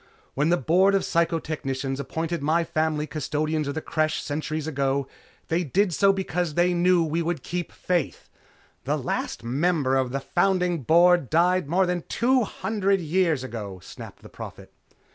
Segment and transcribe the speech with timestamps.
[0.33, 5.07] When the Board of Psychotechnicians appointed my family custodians of the Creche centuries ago,
[5.47, 8.27] they did so because they knew we would keep faith"
[8.85, 14.23] "The last member of the founding Board died more than two hundred years ago," snapped
[14.23, 14.73] the Prophet.